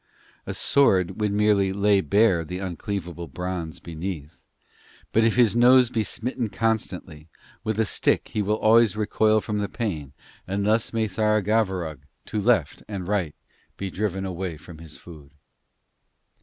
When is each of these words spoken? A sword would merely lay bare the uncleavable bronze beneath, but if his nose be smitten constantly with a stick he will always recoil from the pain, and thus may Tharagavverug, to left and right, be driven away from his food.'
A 0.47 0.55
sword 0.55 1.21
would 1.21 1.31
merely 1.31 1.71
lay 1.71 2.01
bare 2.01 2.43
the 2.43 2.57
uncleavable 2.57 3.27
bronze 3.27 3.79
beneath, 3.79 4.41
but 5.13 5.23
if 5.23 5.35
his 5.35 5.55
nose 5.55 5.91
be 5.91 6.03
smitten 6.03 6.49
constantly 6.49 7.29
with 7.63 7.77
a 7.79 7.85
stick 7.85 8.29
he 8.29 8.41
will 8.41 8.57
always 8.57 8.95
recoil 8.97 9.41
from 9.41 9.59
the 9.59 9.69
pain, 9.69 10.13
and 10.47 10.65
thus 10.65 10.91
may 10.91 11.07
Tharagavverug, 11.07 11.99
to 12.25 12.41
left 12.41 12.81
and 12.87 13.07
right, 13.07 13.35
be 13.77 13.91
driven 13.91 14.25
away 14.25 14.57
from 14.57 14.79
his 14.79 14.97
food.' 14.97 15.33